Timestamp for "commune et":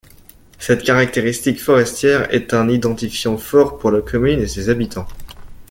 4.01-4.47